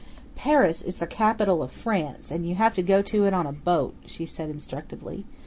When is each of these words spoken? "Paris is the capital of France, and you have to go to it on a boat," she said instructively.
"Paris 0.33 0.81
is 0.81 0.95
the 0.95 1.05
capital 1.05 1.61
of 1.61 1.71
France, 1.71 2.31
and 2.31 2.49
you 2.49 2.55
have 2.55 2.73
to 2.73 2.81
go 2.81 3.03
to 3.03 3.27
it 3.27 3.35
on 3.35 3.45
a 3.45 3.51
boat," 3.53 3.93
she 4.07 4.25
said 4.25 4.49
instructively. 4.49 5.25